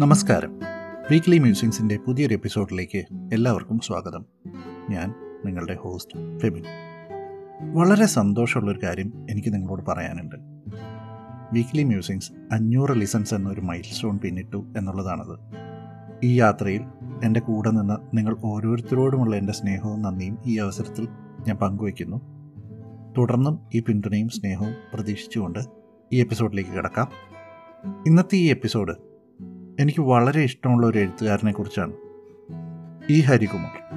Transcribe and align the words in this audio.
നമസ്കാരം. 0.00 0.58
വീക്ക്ലി 1.10 1.38
മ്യൂസിക്സിന്റെ 1.38 1.96
പുതിയൊരു 1.96 2.34
എപ്പിസോഡിലേക്ക് 2.34 2.98
എല്ലാവർക്കും 3.34 3.78
സ്വാഗതം. 3.78 4.24
ഞാൻ 4.90 5.14
നിങ്ങളുടെ 5.44 5.74
ഹോസ്റ്റ് 5.74 6.38
ഫെബിൻ. 6.38 6.62
വളരെ 7.72 8.06
സന്തോഷമുള്ളൊരു 8.06 8.80
കാര്യം 8.82 9.26
എനിക്ക് 9.30 9.54
നിങ്ങളോട് 9.54 9.86
പറയാനുണ്ട്. 9.86 10.36
വീക്ക്ലി 11.52 11.82
മ്യൂസിക്സ് 11.82 12.32
അഞ്ഞൂറ് 12.52 12.90
ലിസൺസ് 12.90 13.34
എന്നൊരു 13.34 13.60
മൈൽ 13.60 13.82
സ്റ്റോൺ 13.82 14.18
പിന്നിട്ടു 14.18 14.72
എന്നുള്ളതാണത്. 14.76 15.38
ഈ 16.24 16.40
യാത്രയിൽ 16.40 16.82
എന്റെ 17.24 17.40
കൂടെ 17.40 17.70
നിന്ന് 17.70 18.16
നിങ്ങൾ 18.16 18.36
ഓരോരുത്തരോടുമുള്ള 18.44 19.36
എന്റെ 19.36 19.52
സ്നേഹവും 19.52 20.02
നന്ദിയും 20.02 20.38
ഈ 20.46 20.58
അവസരത്തിൽ 20.58 21.08
ഞാൻ 21.46 21.56
പങ്കുവയ്ക്കുന്നു. 21.56 22.16
തുടർന്നും 23.18 23.58
ഈ 23.74 23.80
പിന്തുണയും 23.80 24.28
സ്നേഹവും 24.28 24.74
പ്രതീക്ഷിച്ചുകൊണ്ട് 24.94 25.58
ഈ 26.12 26.20
എപ്പിസോഡിലേക്ക് 26.20 26.70
കിടക്കാം. 26.70 27.08
ഇന്നത്തെ 28.06 28.36
ഈ 28.36 28.46
എപ്പിസോഡ് 28.46 29.05
എനിക്ക് 29.80 30.00
വളരെ 30.00 30.42
ഇഷ്ടമുള്ള 30.42 30.86
ഒരു 30.86 30.98
എഴുത്തുകാരനെ 30.98 31.52
കുറിച്ചാണ് 31.52 31.92
ഇ 33.10 33.20
ഹരികുമാർ. 33.20 33.94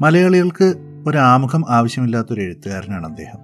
മലയാളികൾക്ക് 0.00 0.74
ഒരു 1.06 1.18
ആമുഖം 1.18 1.64
ആവശ്യമില്ലാത്തൊരു 1.68 2.40
എഴുത്തുകാരനാണ് 2.40 3.06
അദ്ദേഹം. 3.06 3.38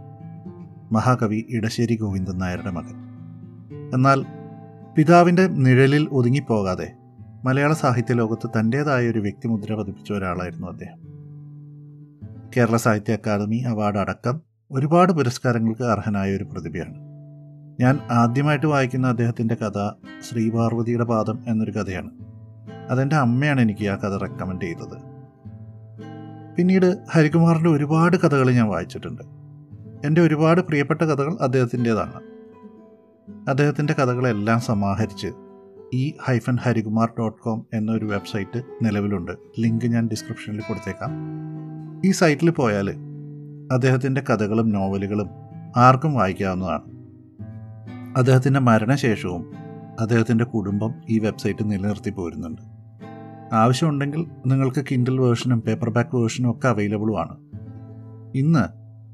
മഹാകവി 0.93 1.45
ഇടശ്ശേരി 1.49 1.97
ഗോവിന്ദൻ 1.97 2.39
നായരുടെ 2.39 2.71
മകൻ. 2.71 2.95
എന്നാൽ 3.95 4.27
പിതാവിന്റെ 4.97 5.47
നിഴലിൽ 5.47 6.09
ഒതുങ്ങിപ്പോകാതെ 6.13 6.93
മലയാള 7.45 7.73
സാഹിത്യ 7.73 8.15
ലോകത്ത് 8.15 8.51
തന്റേതായ 8.51 9.09
ഒരു 9.09 9.19
വ്യക്തിമുദ്ര 9.19 9.75
പതിപ്പിച്ച 9.75 10.13
ഒരാളായിരുന്നു 10.13 10.67
അദ്ദേഹം. 10.67 10.99
കേരള 12.57 12.77
സാഹിത്യ 12.77 13.13
അക്കാദമി 13.13 13.57
അവാർഡ് 13.57 13.99
അടക്കം 13.99 14.41
ഒരുപാട് 14.71 15.13
പുരസ്കാരങ്ങൾക്ക് 15.13 15.83
അർഹനായ 15.83 16.37
ഒരു 16.37 16.45
പ്രതിഭയാണ്. 16.45 17.10
ഞാൻ 17.81 17.99
ആദ്യമായിട്ട് 18.11 18.67
വായിക്കുന്ന 18.67 19.07
അദ്ദേഹത്തിന്റെ 19.07 19.55
കഥ 19.55 19.91
ശ്രീപാർവതിയുടെ 20.29 21.05
പാദം 21.05 21.39
എന്നൊരു 21.47 21.71
കഥയാണ്. 21.71 22.11
അതെന്റെ 22.91 23.17
അമ്മയാണ് 23.17 23.61
എനിക്ക് 23.61 23.89
ആ 23.89 23.97
കഥ 23.97 24.17
റെക്കമെൻഡ് 24.17 24.63
ചെയ്തത്. 24.63 24.97
പിന്നീട് 26.57 26.97
ഹരികുമാറിന്റെ 27.11 27.71
ഒരുപാട് 27.71 28.17
കഥകൾ 28.17 28.51
ഞാൻ 28.51 28.69
വായിച്ചിട്ടുണ്ട്. 28.69 29.23
എന്റെ 30.07 30.21
ഒരുപാട് 30.21 30.61
പ്രിയപ്പെട്ട 30.61 31.03
കഥകൾ 31.03 31.39
അദ്ദേഹത്തിന്റേതാണ്. 31.41 32.13
അദ്ദേഹത്തിന്റെ 33.49 33.93
കഥകളെല്ലാം 33.93 34.61
സമാഹരിച്ച് 34.61 35.33
E 35.95 36.13
hyphen 36.25 36.57
Harikumar 36.57 37.13
dot 37.19 37.43
com 37.43 37.67
എന്നൊരു 37.75 38.05
വെബ്സൈറ്റ് 38.05 38.63
നിലവിലുണ്ട്. 38.83 39.33
ലിങ്ക് 39.61 39.85
ഞാൻ 39.85 40.09
ഡിസ്ക്രിപ്ഷനിൽ 40.09 40.61
കൊടുത്തേക്കാം. 40.61 41.11
ഈ 42.05 42.11
സൈറ്റിൽ 42.11 42.51
പോയാൽ 42.51 42.91
അദ്ദേഹത്തിന്റെ 43.73 44.21
കഥകളും 44.21 44.69
നോവലുകളും 44.69 45.31
ആർക്കും 45.77 46.15
വായിക്കാവുന്നതാണ്. 46.15 47.00
അദ്ദേഹത്തിന്റെ 48.17 48.61
മരണശേഷവും 48.61 49.53
അദ്ദേഹത്തിന്റെ 50.01 50.45
കുടുംബം 50.45 50.95
ഈ 51.09 51.19
വെബ്സൈറ്റ് 51.19 51.71
നിലനിർത്തി 51.71 52.11
പോരുന്നുണ്ട്. 52.11 52.63
ആവശ്യമുണ്ടെങ്കിൽ 53.55 54.27
നിങ്ങൾക്ക് 54.47 54.85
കിൻഡിൽ 54.91 55.21
വേർഷനും 55.21 55.61
പേപ്പർ 55.61 55.91
ബാക്ക് 55.91 56.17
വേർഷനും 56.17 56.51
ഒക്കെ 56.51 56.69
അവൈലബിളുമാണ് 56.69 57.37
ഇന്ന് 58.39 58.65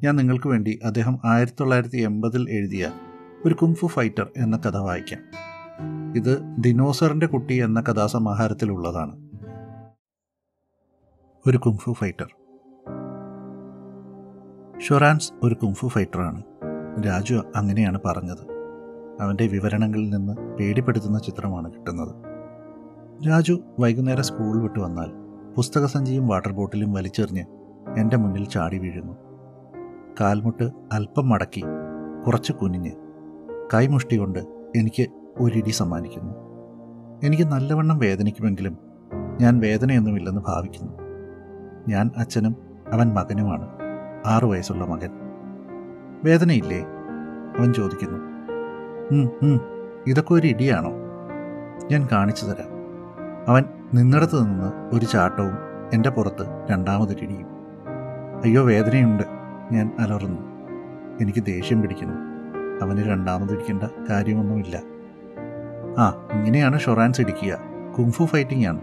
ഞാൻ 0.04 0.16
നിങ്ങൾക്ക് 0.16 0.48
വേണ്ടി 0.48 0.80
അദ്ദേഹം 0.84 1.18
ആയിരത്തി 1.24 1.56
തൊള്ളായിരത്തി 1.60 1.96
എൺപതിൽ 1.96 2.50
എഴുതിയ 2.50 2.92
ഒരു 3.46 3.54
കുംഫു 3.54 3.86
ഫൈറ്റർ 3.86 4.30
എന്ന 4.36 4.56
കഥ 4.56 4.76
വായിക്കാം. 4.76 5.20
ഇത് 6.16 6.42
ദിനോസറിന്റെ 6.58 7.26
കുട്ടി 7.26 7.54
എന്ന 7.54 7.80
കഥാസമാഹാരത്തിലുള്ളതാണ് 7.80 9.16
ഒരു 11.46 11.58
കുംഫു 11.58 11.92
ഫൈറ്റർ 11.92 12.28
ഷൊറാൻസ് 14.80 15.32
ഒരു 15.42 15.54
കുംഫു 15.54 15.86
ഫൈറ്ററാണ് 15.86 16.42
രാജു 17.06 17.42
അങ്ങനെയാണ് 17.56 17.98
പറഞ്ഞത്. 18.04 18.55
അവന്റെ 19.20 19.46
വിവരണങ്ങളിൽ 19.46 20.10
നിന്ന് 20.10 20.56
പേടിപ്പെടുത്തുന്ന 20.56 21.18
ചിത്രമാണ് 21.18 21.72
കിട്ടുന്നത്. 21.72 22.14
രാജു 23.28 23.60
വൈകുന്നേരം 23.78 24.24
സ്കൂൾ 24.24 24.62
വിട്ട് 24.62 24.78
വന്നാൽ 24.78 25.12
പുസ്തകസഞ്ചിയും 25.54 26.28
വാട്ടർ 26.28 26.52
ബോട്ടിലും 26.52 26.92
വലിച്ചെറിഞ്ഞ് 26.92 27.44
എന്റെ 27.98 28.16
മുന്നിൽ 28.16 28.44
ചാടി 28.44 28.78
വീഴുന്നു. 28.78 29.14
കാൽമുട്ട് 30.20 30.70
അല്പം 30.92 31.28
മടക്കി 31.28 31.64
കുറച്ച് 32.26 32.52
കുനിഞ്ഞ് 32.52 32.90
കൈമുഷ്ടി 33.74 34.16
കൊണ്ട് 34.16 34.38
എനിക്ക് 34.76 35.06
ഒരിടി 35.38 35.70
സമ്മാനിക്കുന്നു. 35.70 36.34
എനിക്ക് 37.24 37.42
നല്ലവണ്ണം 37.42 37.98
വേദനിക്കുമെങ്കിലും 37.98 38.78
ഞാൻ 39.40 39.58
വേദനയൊന്നുമില്ലെന്ന് 39.58 40.40
ഭാവിക്കുന്നു. 40.40 40.92
ഞാൻ 41.88 42.10
അച്ഛനും 42.16 42.56
അവൻ 42.92 43.14
മകനുമാണ്. 43.14 43.68
ആറു 44.26 44.46
വയസ്സുള്ള 44.46 44.84
മകൻ. 44.84 45.10
വേദനയില്ലേ? 46.24 46.86
അവൻ 47.58 47.72
ചോദിക്കുന്നു. 47.72 48.18
"ഉം, 48.18 48.28
ഉം, 48.28 48.35
ഇതൊക്കെ 50.06 50.34
ഒരു 50.34 50.46
ഇടിയാണോ? 50.46 50.92
ഞാൻ 51.90 52.08
കാണിച്ചു 52.12 52.46
തരാം. 52.46 52.76
അവൻ 53.48 53.64
നിന്നിടത്ത് 53.94 54.44
നിന്ന് 54.44 54.96
ഒരു 54.96 55.04
ചാട്ടവും 55.04 55.52
എന്റെ 55.94 56.10
പുറത്ത് 56.10 56.70
രണ്ടാമതൊരിടിയും 56.70 57.46
അയ്യോ 58.44 58.64
വേദനയുണ്ട്. 58.64 59.22
ഞാൻ 59.72 59.90
അലറുന്നു. 59.98 60.40
എനിക്ക് 61.20 61.44
ദേഷ്യം 61.44 61.82
പിടിക്കുന്നു. 61.82 62.14
അവന് 62.82 63.10
രണ്ടാമതിരിക്കേണ്ട 63.10 63.82
കാര്യമൊന്നുമില്ല. 64.10 64.82
ആ 65.98 66.28
ഇങ്ങനെയാണ് 66.32 66.80
ഷൊറാൻസ് 66.80 67.20
ഇടിക്കുക. 67.20 67.58
കുങ്ഫു 67.98 68.24
ഫൈറ്റിംഗ് 68.24 68.66
ആണ് 68.66 68.80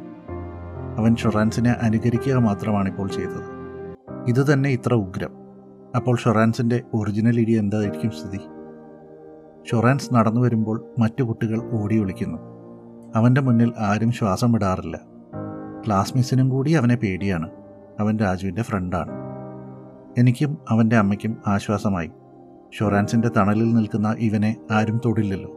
അവൻ 0.97 1.16
ഷൊറാൻസിനെ 1.16 1.72
അനുകരിക്കുക 1.72 2.33
മാത്രമാണ് 2.33 2.89
ഇപ്പോൾ 2.89 3.07
ചെയ്തത്. 3.07 3.53
ഇത് 4.28 4.53
തന്നെ 4.53 4.69
ഇത്ര 4.69 4.94
ഉഗ്രം. 4.94 5.29
അപ്പോൾ 5.95 6.17
ഷൊറാൻസിന്റെ 6.17 6.81
ഒറിജിനൽ 6.94 7.39
ഇടി 7.39 7.51
എന്തായിരിക്കും 7.51 8.12
സ്ഥിതി? 8.12 8.39
ഷൊറാൻസ് 9.72 10.13
നടന്നു 10.13 10.41
വരുമ്പോൾ 10.41 10.85
മറ്റു 11.00 11.24
കുട്ടികൾ 11.24 11.69
ഓടി 11.72 12.00
ഒളിക്കുന്നു 12.00 12.38
അവന്റെ 13.16 13.41
മുന്നിൽ 13.41 13.74
ആരും 13.79 14.12
ശ്വാസം 14.12 14.51
വിടാറില്ല. 14.51 15.00
ക്ലാസ് 15.85 16.13
മിസ്സിനും 16.16 16.50
കൂടി 16.50 16.72
അവനെ 16.72 16.96
പേടിയാണ്. 16.96 17.50
അവൻ 18.00 18.19
രാജുവിന്റെ 18.19 18.62
ഫ്രണ്ടാണ്. 18.62 19.09
എനിക്കും 20.18 20.57
അവന്റെ 20.69 20.97
അമ്മയ്ക്കും 20.97 21.38
ആശ്വാസമായി. 21.47 22.12
ഷൊറാൻസിന്റെ 22.79 23.29
തണലിൽ 23.38 23.74
നിൽക്കുന്ന 23.74 24.16
ഇവനെ 24.19 24.56
ആരും 24.72 25.01
തൊടില്ലല്ലോ. 25.06 25.51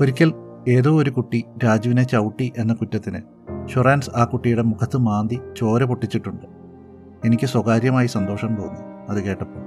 ഒരിക്കൽ 0.00 0.34
ഏതോ 0.68 1.00
ഒരു 1.00 1.10
കുട്ടി 1.10 1.44
രാജുവിനെ 1.64 2.02
ചവിട്ടി 2.02 2.52
എന്ന 2.56 2.74
കുറ്റത്തിന് 2.74 3.20
ഷൊറാൻസ് 3.68 4.10
ആ 4.16 4.24
കുട്ടിയുടെ 4.24 4.62
മുഖത്ത് 4.62 4.96
മാന്തി 4.96 5.40
ചോര 5.56 5.84
പൊട്ടിച്ചിട്ടുണ്ട്. 5.84 6.46
എനിക്ക് 7.24 7.46
സ്വകാര്യമായി 7.46 8.06
സന്തോഷം 8.06 8.48
തോന്നി 8.48 9.10
അത് 9.10 9.24
കേട്ടപ്പോൾ. 9.24 9.62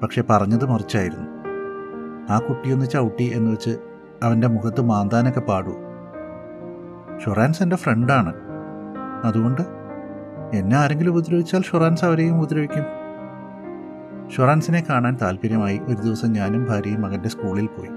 പക്ഷെ 0.00 0.24
പറഞ്ഞത് 0.30 0.70
മറിച്ചായിരുന്നു. 0.70 1.41
ആ 2.30 2.38
കുട്ടിയൊന്ന് 2.38 2.86
ചവിട്ടി 2.86 3.30
എന്ന് 3.34 3.50
വെച്ച് 3.50 3.78
അവന്റെ 4.22 4.46
മുഖത്ത് 4.46 4.80
മാന്താനൊക്കെ 4.80 5.40
പാടൂ. 5.40 5.72
ഷൊറാൻസ് 7.24 7.62
എന്റെ 7.62 7.76
ഫ്രണ്ടാണ്. 7.76 8.32
അതുകൊണ്ട് 9.24 9.62
എന്നെ 10.54 10.76
ആരെങ്കിലും 10.76 11.10
ഉപദ്രവിച്ചാൽ 11.10 11.62
ഷൊറാൻസ് 11.62 12.04
അവരെയും 12.04 12.38
ഉപദ്രവിക്കും. 12.38 12.84
ഷൊറാൻസിനെ 14.30 14.84
കാണാൻ 14.90 15.18
താല്പര്യമായി 15.22 15.78
ഒരു 15.78 15.94
ദിവസം 15.94 16.32
ഞാനും 16.32 16.64
ഭാര്യയും 16.64 17.02
മകന്റെ 17.02 17.28
സ്കൂളിൽ 17.28 17.66
പോയി. 17.66 17.88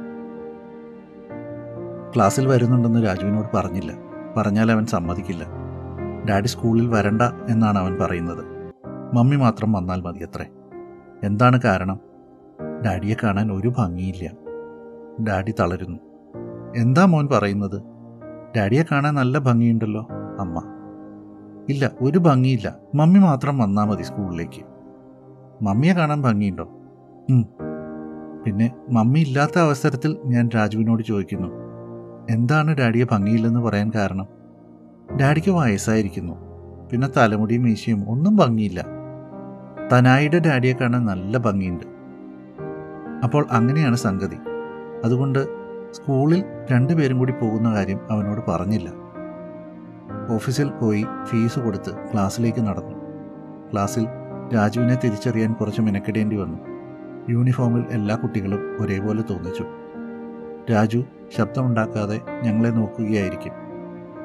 ക്ലാസ്സിൽ 2.15 2.47
വരുന്നുണ്ടെന്ന് 2.47 3.05
രാജുവിനോട് 3.05 3.57
പറഞ്ഞില്ല. 3.57 3.91
പറഞ്ഞാൽ 4.37 4.71
അവൻ 4.71 4.85
സമ്മതിക്കില്ല. 4.85 5.45
ഡാഡി 6.29 6.47
സ്കൂളിൽ 6.47 6.87
വരണ്ട 6.87 7.21
എന്നാണ് 7.49 7.77
അവൻ 7.77 7.97
പറയുന്നത്. 8.01 8.45
മമ്മി 9.13 9.35
മാത്രം 9.35 9.71
വന്നാൽ 9.71 10.01
മതി 10.01 10.19
അത്രേ 10.19 10.45
എന്താണ് 11.23 11.61
കാരണം? 11.61 12.14
ഡാഡിയെ 12.83 13.15
കാണാൻ 13.23 13.51
ഒരു 13.51 13.73
ഭംഗിയില്ല. 13.77 14.31
ഡാഡി 15.23 15.53
തളരുന്നു. 15.59 15.99
എന്താ 16.75 17.05
മോൻ 17.05 17.27
പറയുന്നത്? 17.31 17.81
ഡാഡിയെ 18.57 18.83
കാണാൻ 18.91 19.15
നല്ല 19.15 19.37
ഭംഗിയുണ്ടല്ലോ 19.37 20.07
അമ്മ. 20.39 20.63
ഇല്ല 21.69 21.91
ഒരു 22.01 22.19
ഭംഗിയില്ല. 22.19 22.75
മമ്മി 22.95 23.19
മാത്രം 23.19 23.57
വന്നാൽ 23.57 23.85
മതി 23.85 24.03
സ്കൂളിലേക്ക്. 24.03 24.63
മമ്മിയെ 25.61 25.93
കാണാൻ 25.93 26.21
ഭംഗിയുണ്ടോ? 26.21 26.63
പിന്നെ 28.45 28.71
മമ്മി 28.89 29.19
ഇല്ലാത്ത 29.19 29.59
അവസരത്തിൽ 29.59 30.17
ഞാൻ 30.25 30.49
രാജുവിനോട് 30.55 31.03
ചോദിക്കുന്നു 31.03 31.47
എന്താണ് 32.29 32.77
ഡാഡിയെ 32.77 33.05
ഭംഗിയില്ലെന്ന് 33.11 33.59
പറയാൻ 33.59 33.91
കാരണം? 33.95 34.27
ഡാഡിക്ക് 35.17 35.51
വയസ്സായിരിക്കുന്നു. 35.51 36.33
പിന്നെ 36.91 37.07
തലമുടിയും 37.17 37.63
മീശയും 37.63 38.09
ഒന്നും 38.09 38.35
ഭംഗിയില്ല. 38.35 38.85
തനായിയുടെ 39.93 40.39
ഡാഡിയെ 40.39 40.73
കാണാൻ 40.73 41.05
നല്ല 41.05 41.37
ഭംഗിയുണ്ട്. 41.37 41.94
അപ്പോൾ 43.23 43.45
അങ്ങനെയാണ് 43.51 43.95
സംഗതി. 43.95 44.37
അതുകൊണ്ട് 45.05 45.47
സ്കൂളിൽ 45.91 46.43
രണ്ടുപേരും 46.71 47.17
കൂടി 47.17 47.33
പോകുന്ന 47.33 47.73
കാര്യം 47.73 47.99
അവനോട് 48.11 48.51
പറഞ്ഞില്ല. 48.51 48.89
ഓഫീസിൽ 50.29 50.69
പോയി 50.69 51.05
ഫീസ് 51.23 51.59
കൊടുത്ത് 51.59 51.91
ക്ലാസ്സിലേക്ക് 52.13 52.59
നടന്നു. 52.59 52.95
ക്ലാസ്സിൽ 53.71 54.07
രാജുവിനെ 54.55 54.99
തിരിച്ചറിയാൻ 55.03 55.53
കുറച്ച് 55.53 55.81
മെനക്കെടേണ്ടി 55.81 56.35
വന്നു. 56.35 56.57
യൂണിഫോമിൽ 57.29 57.85
എല്ലാ 57.89 58.15
കുട്ടികളും 58.15 58.77
ഒരേപോലെ 58.79 59.23
തോന്നിച്ചു. 59.29 59.65
രാജു 60.71 61.03
ശബ്ദമുണ്ടാക്കാതെ 61.37 62.21
ഞങ്ങളെ 62.43 62.69
നോക്കുകയായിരിക്കും. 62.69 63.51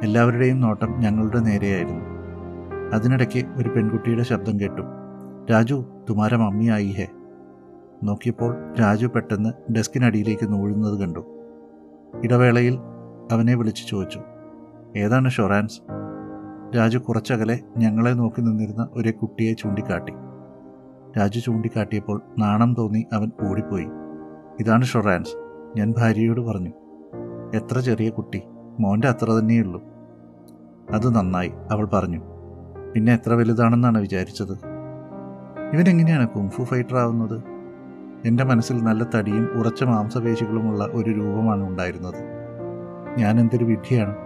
എല്ലാവരുടെയും 0.03 0.61
നോട്ടം 0.61 1.01
ഞങ്ങളുടെ 1.01 1.39
നേരെയായിരുന്നു. 1.39 2.05
അതിനിടയ്ക്ക് 2.95 3.47
ഒരു 3.57 3.69
പെൺകുട്ടിയുടെ 3.69 4.23
ശബ്ദം 4.23 4.61
കേട്ടു. 4.61 4.83
രാജു 5.51 5.85
തുമാര 6.11 6.37
മമ്മി 6.37 6.67
ആയി 6.67 6.87
ഹേ. 6.87 7.07
നോക്കിയപ്പോൾ 8.02 8.75
രാജു 8.81 9.06
പെട്ടെന്ന് 9.06 9.73
ഡെസ്കിനടിയിലേക്ക് 9.73 10.52
നൂഴുന്നത് 10.52 11.00
കണ്ടു. 11.00 11.25
ഇടവേളയിൽ 12.25 12.79
അവനെ 13.32 13.55
വിളിച്ചു 13.55 13.87
ചോദിച്ചു 13.88 14.20
ഏതാണ് 14.97 15.31
ഷൊറാൻസ്? 15.31 15.81
രാജു 16.76 16.99
കുറച്ചകലെ 16.99 17.61
ഞങ്ങളെ 17.76 18.11
നോക്കി 18.11 18.41
നിന്നിരുന്ന 18.41 18.88
ഒരു 18.93 19.11
കുട്ടിയെ 19.11 19.52
ചൂണ്ടിക്കാട്ടി. 19.52 20.12
രാജു 21.19 21.41
ചൂണ്ടിക്കാട്ടിയപ്പോൾ 21.41 22.23
നാണം 22.38 22.75
തോന്നി 22.79 23.06
അവൻ 23.12 23.31
ഓടിപ്പോയി. 23.49 23.87
ഇതാണ് 24.61 24.85
ഷൊറാൻസ് 24.85 25.31
ഞാൻ 25.76 25.94
ഭാര്യയോട് 25.99 26.41
പറഞ്ഞു. 26.41 26.70
എത്ര 27.55 27.79
ചെറിയ 27.79 28.11
കുട്ടി 28.11 28.43
മോന്റെ 28.81 29.08
അത്ര 29.08 29.31
തന്നെയുള്ളൂ. 29.31 29.82
അത് 30.91 31.14
നന്നായി 31.14 31.52
അവൾ 31.70 31.87
പറഞ്ഞു. 31.87 32.23
പിന്നെ 32.93 33.12
എത്ര 33.12 33.35
വലുതാണെന്നാണ് 33.35 33.99
വിചാരിച്ചത്? 33.99 34.52
ഇവനെങ്ങനെയാണ് 35.73 36.29
കുംഫു 36.29 36.62
ഫൈറ്റർ 36.62 36.97
ആവുന്നത് 36.97 37.50
എന്റെ 38.25 38.45
മനസ്സിൽ 38.45 38.85
നല്ല 38.85 39.07
തടിയും 39.15 39.49
ഉറച്ച 39.59 39.85
മാംസപേശികളുമുള്ള 39.85 40.85
ഒരു 40.85 41.11
രൂപമാണ് 41.11 41.69
ഉണ്ടായിരുന്നത്. 41.69 42.15
ഞാൻ 43.19 43.41
എന്തൊരു 43.41 43.65
വിഡ്ഢിയാണ്. 43.65 44.17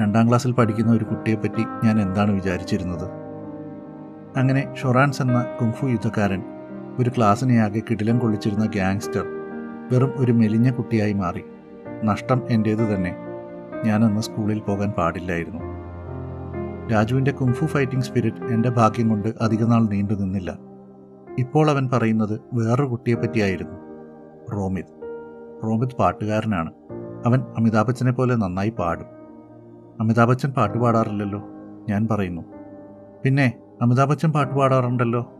രണ്ടാം 0.00 0.28
ക്ലാസ്സിൽ 0.28 0.52
പഠിക്കുന്ന 0.52 0.92
ഒരു 0.92 1.04
കുട്ടിയെപ്പറ്റി 1.04 1.64
ഞാൻ 1.84 2.00
എന്താണ് 2.00 2.30
വിചാരിച്ചിരുന്നത്? 2.30 3.10
അങ്ങനെ 4.36 4.74
ഷൊറാൻസ് 4.74 5.22
എന്ന 5.22 5.46
കുങ്ഫു 5.60 5.86
യുദ്ധക്കാരൻ 5.86 6.42
ഒരു 6.98 7.10
ക്ലാസ്സിനെയാകെ 7.10 7.82
കിടിലം 7.90 8.18
കൊള്ളിച്ചിരുന്ന 8.18 8.66
ഗ്യാങ്സ്റ്റർ 8.66 9.24
വെറും 9.92 10.12
ഒരു 10.16 10.32
മെലിഞ്ഞ 10.32 10.70
കുട്ടിയായി 10.70 11.12
മാറി. 11.12 11.42
നഷ്ടം 12.04 12.42
എന്റേത് 12.50 12.94
തന്നെ. 12.94 13.16
ഞാനന്ന് 13.84 14.20
സ്കൂളിൽ 14.20 14.58
പോകാൻ 14.58 14.90
പാടില്ലായിരുന്നു. 14.90 15.62
രാജുവിന്റെ 16.92 17.32
കുങ്ഫു 17.32 17.66
ഫൈറ്റിംഗ് 17.66 18.04
സ്പിരിറ്റ് 18.04 18.44
എന്റെ 18.44 18.70
ഭാഗ്യം 18.70 19.08
കൊണ്ട് 19.08 19.28
അധികനാൾ 19.40 19.88
നീണ്ടു 19.88 20.14
നിന്നില്ല. 20.14 20.71
ഇപ്പോൾ 21.38 21.70
അവൻ 21.70 21.90
പറയുന്നത് 21.92 22.40
വേറൊരു 22.52 22.88
കുട്ടിയെപ്പറ്റിയായിരുന്നു 22.88 23.76
റോമിത്. 24.52 24.84
റോമിത് 25.64 25.96
പാട്ടുകാരനാണ്. 25.98 26.72
അവൻ 27.26 27.40
അമിതാഭ് 27.56 27.88
ബച്ചനെ 27.88 28.12
പോലെ 28.12 28.34
നന്നായി 28.34 28.70
പാടും. 28.70 29.06
അമിതാഭ് 30.00 30.28
ബച്ചൻ 30.28 30.50
പാട്ട് 30.50 30.78
പാടാറില്ലല്ലോ 30.78 31.42
ഞാൻ 31.88 32.08
പറയുന്നു. 32.10 32.42
പിന്നെ 33.24 33.52
അമിതാഭ് 33.82 34.10
ബച്ചൻ 34.10 34.32
പാട്ട് 34.32 34.54
പാടാറുണ്ടല്ലോ. 34.54 35.32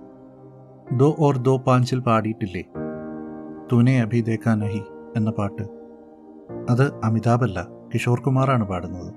ദോ 0.93 1.17
ഓർ 1.19 1.37
ദോ 1.37 1.59
പാഞ്ചിൽ 1.59 2.01
പാടിയിട്ടില്ലേ? 2.01 2.65
തുനെ 3.73 4.01
അഭി 4.01 4.21
ദേഖാ 4.21 4.55
നഹി 4.55 4.83
എന്ന 5.17 5.31
പാട്ട്. 5.31 5.63
അത് 6.71 7.01
അമിതാഭല്ല 7.05 7.69
കിഷോർ 7.95 8.21
കുമാറാണ് 8.21 8.67
പാടുന്നത്. 8.67 9.15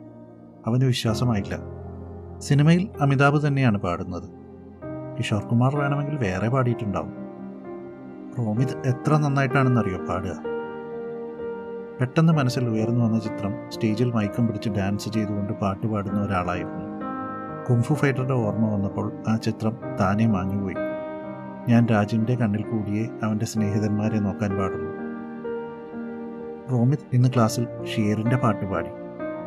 അവന് 0.68 0.84
വിശ്വാസമായില്ല. 0.84 1.60
സിനിമയിൽ 2.40 2.90
അമിതാഭ് 3.02 3.48
തന്നെയാണ് 3.48 3.78
പാടുന്നത്. 3.78 4.45
കിഷോർ 5.18 5.44
കുമാർ 5.44 5.76
വേണമെങ്കിൽ 5.76 6.18
വേറെ 6.18 6.50
പാടിയിട്ടുണ്ടാവും. 6.50 7.14
റോമിത് 8.38 8.88
എത്ര 8.88 9.18
നന്നായിട്ടാണെന്നറിയോ 9.18 9.98
പാടുക? 9.98 10.56
പെട്ടെന്ന് 12.02 12.34
മനസ്സിൽ 12.34 12.70
ഉയർന്നു 12.70 13.06
വന്ന 13.06 13.20
ചിത്രം 13.20 13.54
സ്റ്റേജിൽ 13.70 14.12
മയക്കം 14.12 14.48
പിടിച്ച് 14.48 14.70
ഡാൻസ് 14.70 15.10
ചെയ്തുകൊണ്ട് 15.10 15.54
പാട്ട് 15.54 15.88
പാടുന്ന 15.88 16.22
ഒരാളായിരുന്നു. 16.22 16.86
കുംഫു 17.70 17.94
ഫൈറ്ററുടെ 17.94 18.34
ഓർമ്മ 18.34 18.74
വന്നപ്പോൾ 18.74 19.14
ആ 19.28 19.38
ചിത്രം 19.38 19.78
താനെ 20.00 20.28
മാഞ്ഞുപോയി. 20.28 20.76
ഞാൻ 21.70 21.86
രാജിന്റെ 21.86 22.36
കണ്ണിൽ 22.36 22.62
കൂടിയെ 22.62 23.08
അവന്റെ 23.24 23.46
സ്നേഹിതന്മാരെ 23.46 24.20
നോക്കാൻ 24.20 24.58
പാടുള്ളൂ. 24.58 24.96
റോമിത് 26.72 27.06
ഇന്ന് 27.14 27.30
ക്ലാസ്സിൽ 27.36 27.68
ഷീറിന്റെ 27.86 28.36
പാട്ട് 28.36 28.66
പാടി. 28.66 28.90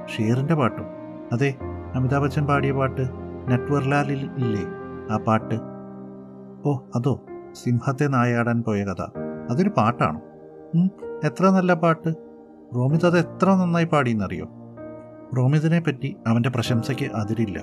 ഷീറിന്റെ 0.07 0.55
പാട്ടും. 0.55 0.85
അതെ 1.33 1.55
അമിതാഭ് 1.95 2.25
ബച്ചൻ 2.25 2.47
പാടിയ 2.47 2.73
പാട്ട് 2.73 3.09
നെറ്റ്വർലാലിൽ 3.49 4.31
ഇല്ലേ? 4.39 4.65
ആ 5.11 5.17
പാട്ട്. 5.17 5.55
ഓ 6.69 6.77
അതോ 6.97 7.21
സിംഹത്തെ 7.53 8.07
നായാടാൻ 8.07 8.63
പോയ 8.63 8.85
കഥ. 8.85 9.03
അതൊരു 9.51 9.69
പാട്ടാണോ? 9.69 10.21
എത്ര 11.25 11.51
നല്ല 11.51 11.75
പാട്ട്. 11.75 12.15
റോമിത് 12.77 13.07
അത് 13.07 13.19
എത്ര 13.19 13.55
നന്നായി 13.55 13.85
പാടിയെന്നറിയോ? 13.85 14.49
റോമിതിനെ 15.37 15.81
പറ്റി 15.81 16.17
അവന്റെ 16.27 16.49
പ്രശംസയ്ക്ക് 16.49 17.05
അതിരില്ല. 17.05 17.63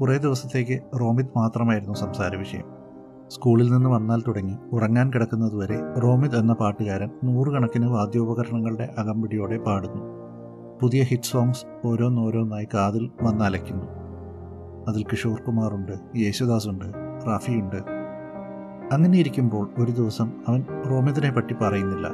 കുറേ 0.00 0.16
ദിവസത്തേക്ക് 0.16 1.00
റോമിത് 1.00 1.26
മാത്രമായിരുന്നു 1.36 1.94
സംസാര 1.94 2.36
വിഷയം. 2.36 2.64
സ്കൂളിൽ 3.28 3.72
നിന്ന് 3.72 3.90
വന്നാൽ 3.90 4.22
തുടങ്ങി 4.28 4.56
ഉറങ്ങാൻ 4.72 5.12
കിടക്കുന്നതുവരെ 5.12 5.94
റോമിത് 5.98 6.36
എന്ന 6.36 6.52
പാട്ടുകാരൻ 6.52 7.10
നൂറുകണക്കിന് 7.24 7.86
വാദ്യോപകരണങ്ങളുടെ 7.86 8.94
അകമ്പടിയോടെ 8.98 9.58
പാടുന്നു. 9.58 10.02
പുതിയ 10.82 11.02
ഹിറ്റ് 11.02 11.24
സോങ്സ് 11.24 11.86
ഓരോന്നോരോന്നായി 11.86 12.68
കാതിൽ 12.74 13.10
വന്നലയ്ക്കുന്നു. 13.22 14.01
അതിൽ 14.88 15.04
കിഷോർ 15.04 15.40
കുമാറുണ്ട് 15.40 15.92
യേശുദാസുണ്ട് 16.16 16.84
റാഫിയുണ്ട്. 17.26 17.76
അങ്ങനെ 18.92 19.18
ഇരിക്കുമ്പോൾ 19.18 19.70
ഒരു 19.78 19.90
ദിവസം 19.90 20.32
അവൻ 20.48 20.64
റോമിതിനെ 20.90 21.30
പറ്റി 21.30 21.54
പറയുന്നില്ല. 21.54 22.08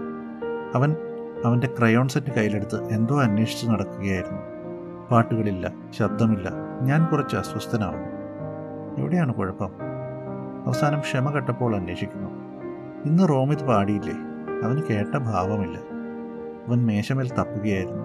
അവൻ 0.75 0.97
അവന്റെ 1.44 1.67
ക്രയോൺ 1.79 2.09
സെറ്റ് 2.09 2.35
കയ്യിലെടുത്ത് 2.35 2.85
എന്തോ 2.85 3.23
അന്വേഷിച്ച് 3.23 3.70
നടക്കുകയായിരുന്നു. 3.70 4.43
പാട്ടുകളില്ല 5.11 5.73
ശബ്ദമില്ല 5.91 6.50
ഞാൻ 6.82 7.06
കുറച്ച് 7.06 7.37
അസ്വസ്ഥനാവുന്നു. 7.37 8.09
എവിടെയാണ് 8.99 9.35
കുഴപ്പം? 9.35 9.70
അവസാനം 10.67 11.00
ക്ഷമ 11.00 11.31
കെട്ടപ്പോൾ 11.31 11.76
അന്വേഷിക്കുന്നു. 11.76 12.31
ഇന്ന് 13.05 13.29
റോമിത് 13.29 13.65
പാടിയില്ലേ? 13.65 14.15
അവന് 14.65 14.82
കേട്ട 14.91 15.17
ഭാവമില്ല. 15.17 15.79
അവൻ 16.69 16.87
മേശമേൽ 16.87 17.31
തപ്പുകയായിരുന്നു. 17.31 18.05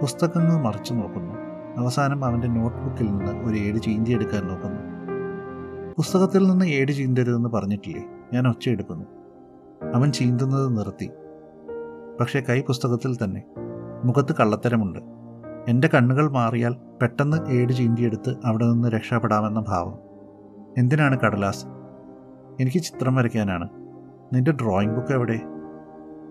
പുസ്തകങ്ങൾ 0.00 0.62
മറിച്ചു 0.62 0.94
നോക്കുന്നു. 0.94 1.29
അവസാനം 1.76 2.24
അവന്റെ 2.24 2.48
നോട്ട്ബുക്കിൽ 2.48 3.06
നിന്ന് 3.06 3.44
ഒരു 3.44 3.56
ഏട് 3.56 3.78
ചീന്തിയെടുക്കാൻ 3.78 4.46
നോക്കുന്നു. 4.46 4.82
പുസ്തകത്തിൽ 5.96 6.46
നിന്ന് 6.46 6.64
ഏട് 6.64 6.92
ചീന്തരുതെന്ന് 6.92 7.48
പറഞ്ഞിട്ടില്ലേ? 7.48 8.04
ഞാൻ 8.32 8.48
ഒച്ചയെടുക്കുന്നു 8.48 9.04
അവൻ 9.94 10.12
ചീന്തുന്നത് 10.12 10.78
നിർത്തി. 10.78 11.10
പക്ഷേ 12.20 12.40
കൈ 12.40 12.60
പുസ്തകത്തിൽ 12.60 13.24
തന്നെ. 13.24 13.42
മുഖത്ത് 14.04 14.34
കള്ളത്തരമുണ്ട്. 14.40 14.98
എന്റെ 15.68 15.88
കണ്ണുകൾ 15.88 16.30
മാറിയാൽ 16.30 16.76
പെട്ടെന്ന് 17.02 17.50
ഏട് 17.50 17.72
ചീന്തിയെടുത്ത് 17.72 18.36
അവിടെ 18.44 18.64
നിന്ന് 18.64 18.88
രക്ഷപ്പെടാമെന്ന 18.88 19.64
ഭാവം. 19.68 19.98
എന്തിനാണ് 20.78 21.20
കടലാസ്? 21.20 21.66
എനിക്ക് 22.60 22.78
ചിത്രം 22.78 23.14
വരയ്ക്കാനാണ്. 23.14 23.68
നിന്റെ 24.32 24.52
ഡ്രോയിങ് 24.52 24.94
ബുക്ക് 24.94 25.12
എവിടെ? 25.12 25.40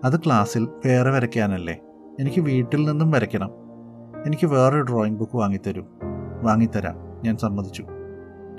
അത് 0.04 0.20
ക്ലാസ്സിൽ 0.20 0.68
വേറെ 0.86 1.10
വരയ്ക്കാനല്ലേ. 1.10 1.78
എനിക്ക് 2.20 2.40
വീട്ടിൽ 2.40 2.90
നിന്നും 2.90 3.10
വരയ്ക്കണം. 3.10 3.50
എനിക്ക് 4.26 4.46
വേറൊരു 4.46 4.82
ഡ്രോയിങ് 4.82 5.16
ബുക്ക് 5.16 5.36
വാങ്ങിത്തരൂ. 5.36 5.82
വാങ്ങിത്തരാം. 6.42 6.94
ഞാൻ 7.24 7.36
സമ്മതിച്ചു. 7.36 7.86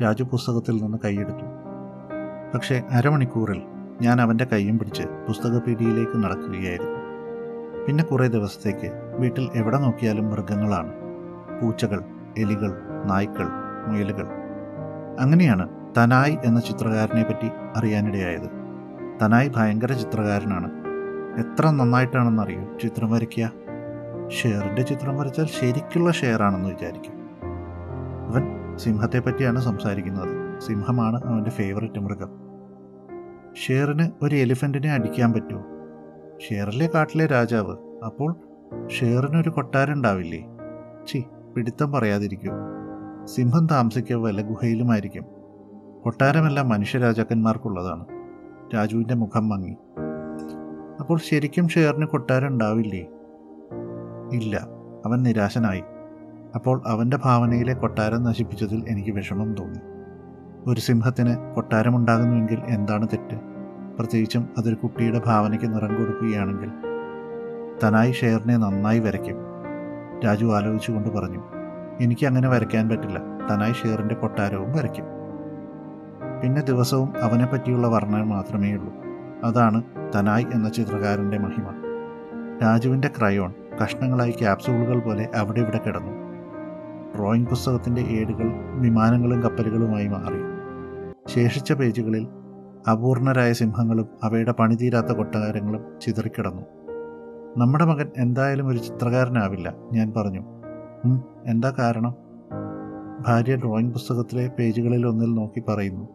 രാജു 0.04 0.24
പുസ്തകത്തിൽ 0.24 0.84
നിന്ന് 0.84 0.98
കൈയെടുത്തു. 1.06 1.46
പക്ഷേ 2.54 2.84
അരമണിക്കൂറിൽ 2.92 3.62
ഞാൻ 4.02 4.22
അവന്റെ 4.22 4.46
കൈയും 4.46 4.80
പിടിച്ച് 4.80 5.04
പുസ്തകപീടിയിലേക്ക് 5.04 6.24
നടക്കുകയായിരുന്നു. 6.24 7.00
പിന്നെ 7.88 8.04
കുറേ 8.04 8.28
ദിവസത്തേക്ക് 8.28 8.92
വീട്ടിൽ 9.20 9.50
എവിടെ 9.56 9.78
നോക്കിയാലും 9.78 10.30
മൃഗങ്ങളാണ്. 10.30 10.92
പൂച്ചകൾ 11.62 12.04
എലികൾ 12.38 12.82
നായ്ക്കൾ 13.06 13.48
മുയലുകൾ. 13.88 14.28
അങ്ങനെയാണ് 15.20 15.70
തനായ് 15.98 16.38
എന്ന 16.46 16.60
ചിത്രകാരനെ 16.60 17.24
പറ്റി 17.24 17.50
അറിയാനിടയായത്. 17.76 18.50
തനായ് 19.22 19.50
ഭയങ്കര 19.56 19.94
ചിത്രകാരനാണ്. 19.94 20.72
എത്ര 21.40 21.70
നന്നായിട്ടാണെന്നറിയോ 21.70 22.78
ചിത്രം 22.84 23.12
വരയ്ക്കുക? 23.12 23.61
ഷെയറിന്റെ 24.30 24.82
ചിത്രം 24.82 25.18
വരച്ചാൽ 25.18 25.46
ശരിക്കുള്ള 25.46 26.12
ഷെയറാണെന്ന് 26.12 26.70
വിചാരിക്കും. 26.70 27.14
അവൻ 28.28 28.78
സിംഹത്തെ 28.78 29.20
പറ്റിയാണ് 29.20 29.60
സംസാരിക്കുന്നത്. 29.60 30.62
സിംഹമാണ് 30.62 31.22
അവന്റെ 31.26 31.50
ഫേവററ്റ് 31.50 32.00
മൃഗം. 32.00 32.30
ഷെയറിന് 33.56 34.10
ഒരു 34.22 34.36
എലിഫന്റിനെ 34.36 34.92
അടിക്കാൻ 34.94 35.34
പറ്റുമോ? 35.34 35.64
ഷെയറിലെ 36.50 36.90
കാട്ടിലെ 36.96 37.26
രാജാവ്. 37.26 37.78
അപ്പോൾ 38.06 38.36
ഷെയറിനൊരു 38.88 39.50
കൊട്ടാരം 39.50 39.94
ഉണ്ടാവില്ലേ? 39.94 40.46
ചി 41.08 41.24
പിടിത്തം 41.56 41.92
പറയാതിരിക്കൂ. 41.92 42.52
സിംഹം 43.26 43.68
താമസിക്കുക 43.72 44.16
വല്ല 44.16 44.42
ഗുഹയിലുമായിരിക്കും. 44.42 45.26
കൊട്ടാരമെല്ലാം 46.04 46.70
മനുഷ്യരാജാക്കന്മാർക്കുള്ളതാണ്. 46.70 48.06
രാജുവിന്റെ 48.76 49.14
മുഖം 49.14 49.50
മങ്ങി. 49.50 49.78
അപ്പോൾ 51.00 51.20
ശരിക്കും 51.20 51.68
ഷെയറിന് 51.68 52.06
കൊട്ടാരം 52.06 52.48
ഉണ്ടാവില്ലേ? 52.48 53.08
ഇല്ല. 54.32 54.68
അവൻ 55.06 55.24
നിരാശനായി. 55.24 55.84
അപ്പോൾ 56.56 56.82
അവന്റെ 56.88 57.18
ഭാവനയിലെ 57.18 57.74
കൊട്ടാരം 57.74 58.24
നശിപ്പിച്ചതിൽ 58.24 58.86
എനിക്ക് 58.88 59.12
വിഷമം 59.12 59.56
തോന്നി. 59.56 59.80
ഒരു 60.68 60.80
സിംഹത്തിന് 60.80 61.56
കൊട്ടാരമുണ്ടാകുന്നുവെങ്കിൽ 61.56 62.62
എന്താണ് 62.68 63.08
തെറ്റ്? 63.08 63.40
പ്രത്യേകിച്ചും 64.00 64.50
അതൊരു 64.58 64.76
കുട്ടിയുടെ 64.76 65.22
ഭാവനയ്ക്ക് 65.26 65.74
നിറം 65.74 65.96
കൊടുക്കുകയാണെങ്കിൽ. 65.96 66.72
തനായി 67.84 68.12
ഷെയറിനെ 68.12 68.58
നന്നായി 68.58 69.00
വരയ്ക്കും. 69.00 69.36
രാജു 70.26 70.46
ആലോചിച്ചുകൊണ്ട് 70.46 71.10
പറഞ്ഞു. 71.10 71.44
എനിക്ക് 72.02 72.26
അങ്ങനെ 72.26 72.50
വരയ്ക്കാൻ 72.50 72.90
പറ്റില്ല. 72.90 73.22
തനായി 73.52 73.74
ഷെയറിന്റെ 73.74 74.16
കൊട്ടാരവും 74.16 74.72
വരയ്ക്കും. 74.72 75.06
പിന്നെ 76.44 76.62
ദിവസവും 76.62 77.14
അവനെ 77.22 77.46
പറ്റിയുള്ള 77.46 77.88
വർണന 77.88 78.24
മാത്രമേ 78.24 78.74
ഉള്ളൂ 78.74 78.94
അതാണ് 79.44 79.84
തനായ് 80.16 80.46
എന്ന 80.54 80.70
ചിത്രകാരന്റെ 80.70 81.38
മഹിമ. 81.38 81.68
രാജുവിന്റെ 82.64 83.10
ക്രയോൺ. 83.20 83.54
കഷ്ണങ്ങളായി 83.84 84.32
ക്യാപ്സൂളുകൾ 84.32 85.00
പോലെ 85.00 85.30
അവിടെ 85.36 85.60
ഇവിടെ 85.60 85.80
കിടന്നു. 85.88 86.12
ഡ്രോയിങ് 87.16 87.46
പുസ്തകത്തിന്റെ 87.46 88.02
ഏടുകൾ 88.02 88.52
വിമാനങ്ങളും 88.80 89.42
കപ്പലുകളുമായി 89.42 90.08
മാറി. 90.08 90.52
ശേഷിച്ച 91.28 91.74
പേജുകളിൽ 91.74 92.28
അപൂർണരായ 92.92 93.54
സിംഹങ്ങളും 93.54 94.08
അവയുടെ 94.24 94.52
പണിതീരാത്ത 94.52 95.06
കൊട്ടാരങ്ങളും 95.06 95.86
ചിതറിക്കിടന്നു. 96.02 96.62
നമ്മുടെ 97.58 97.86
മകൻ 97.86 98.12
എന്തായാലും 98.18 98.68
ഒരു 98.68 98.78
ചിത്രകാരനാവില്ല 98.78 99.74
ഞാൻ 99.94 100.14
പറഞ്ഞു. 100.18 100.42
എന്താ 101.46 101.76
കാരണം? 101.80 102.16
ഭാര്യ 103.28 103.56
ഡ്രോയിങ് 103.56 103.92
പുസ്തകത്തിലെ 103.92 104.52
പേജുകളിൽ 104.60 105.08
ഒന്നിൽ 105.08 105.34
നോക്കി 105.34 105.64
പറയുന്നു. 105.70 106.08